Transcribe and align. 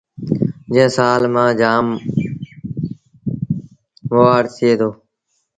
جݩهݩ 0.73 0.93
سآݩ 0.95 1.31
مآل 1.33 1.51
جآم 1.59 1.87
موآڙ 4.09 4.43
ٿئي 4.55 4.71
دو 4.79 4.89